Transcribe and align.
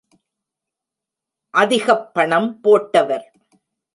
அதிகப் 1.53 2.13
பணம் 2.13 2.59
போட்டவர். 2.63 3.25